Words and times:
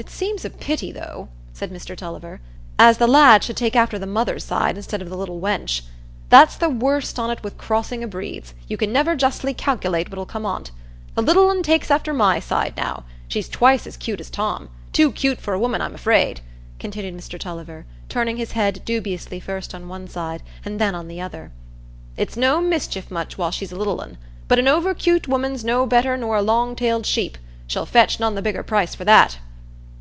"It 0.00 0.08
seems 0.08 0.44
a 0.44 0.50
bit 0.50 0.54
a 0.54 0.58
pity, 0.64 0.92
though," 0.92 1.28
said 1.52 1.72
Mr 1.72 1.96
Tulliver, 1.96 2.40
"as 2.78 2.98
the 2.98 3.08
lad 3.08 3.42
should 3.42 3.56
take 3.56 3.74
after 3.74 3.98
the 3.98 4.06
mother's 4.06 4.44
side 4.44 4.76
instead 4.76 5.02
o' 5.02 5.06
the 5.06 5.16
little 5.16 5.40
wench. 5.40 5.82
That's 6.28 6.54
the 6.54 6.68
worst 6.68 7.18
on't 7.18 7.42
wi' 7.42 7.50
crossing 7.58 8.04
o' 8.04 8.06
breeds: 8.06 8.54
you 8.68 8.76
can 8.76 8.92
never 8.92 9.16
justly 9.16 9.52
calkilate 9.54 10.08
what'll 10.08 10.24
come 10.24 10.46
on't. 10.46 10.70
The 11.16 11.22
little 11.22 11.50
un 11.50 11.64
takes 11.64 11.90
after 11.90 12.14
my 12.14 12.38
side, 12.38 12.76
now: 12.76 13.06
she's 13.26 13.48
twice 13.48 13.88
as 13.88 13.96
'cute 13.96 14.20
as 14.20 14.30
Tom. 14.30 14.68
Too 14.92 15.10
'cute 15.10 15.40
for 15.40 15.52
a 15.52 15.58
woman, 15.58 15.80
I'm 15.82 15.96
afraid," 15.96 16.42
continued 16.78 17.16
Mr 17.16 17.36
Tulliver, 17.36 17.84
turning 18.08 18.36
his 18.36 18.52
head 18.52 18.82
dubiously 18.84 19.40
first 19.40 19.74
on 19.74 19.88
one 19.88 20.06
side 20.06 20.44
and 20.64 20.80
then 20.80 20.94
on 20.94 21.08
the 21.08 21.20
other. 21.20 21.50
"It's 22.16 22.36
no 22.36 22.60
mischief 22.60 23.10
much 23.10 23.36
while 23.36 23.50
she's 23.50 23.72
a 23.72 23.76
little 23.76 24.00
un; 24.00 24.16
but 24.46 24.60
an 24.60 24.68
over 24.68 24.94
'cute 24.94 25.26
woman's 25.26 25.64
no 25.64 25.86
better 25.86 26.16
nor 26.16 26.36
a 26.36 26.42
long 26.42 26.76
tailed 26.76 27.04
sheep,—she'll 27.04 27.84
fetch 27.84 28.20
none 28.20 28.36
the 28.36 28.42
bigger 28.42 28.62
price 28.62 28.94
for 28.94 29.04
that." 29.04 29.40